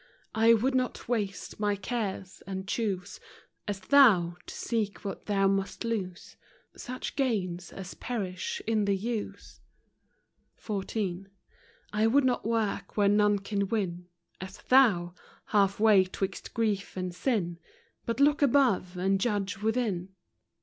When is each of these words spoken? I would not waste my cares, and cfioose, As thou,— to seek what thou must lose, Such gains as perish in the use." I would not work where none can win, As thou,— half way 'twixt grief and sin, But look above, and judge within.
I 0.33 0.55
would 0.55 0.73
not 0.73 1.07
waste 1.07 1.59
my 1.59 1.75
cares, 1.75 2.41
and 2.47 2.65
cfioose, 2.65 3.19
As 3.67 3.79
thou,— 3.81 4.35
to 4.47 4.55
seek 4.55 5.05
what 5.05 5.27
thou 5.27 5.47
must 5.47 5.83
lose, 5.85 6.37
Such 6.75 7.15
gains 7.15 7.71
as 7.71 7.93
perish 7.93 8.63
in 8.65 8.85
the 8.85 8.97
use." 8.97 9.61
I 11.93 12.07
would 12.07 12.23
not 12.23 12.43
work 12.47 12.97
where 12.97 13.09
none 13.09 13.37
can 13.37 13.67
win, 13.67 14.07
As 14.41 14.57
thou,— 14.63 15.13
half 15.55 15.79
way 15.79 16.05
'twixt 16.05 16.55
grief 16.55 16.97
and 16.97 17.13
sin, 17.13 17.59
But 18.07 18.19
look 18.19 18.41
above, 18.41 18.97
and 18.97 19.21
judge 19.21 19.59
within. 19.59 20.15